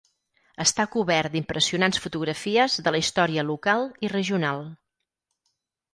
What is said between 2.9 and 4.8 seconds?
la història local i regional.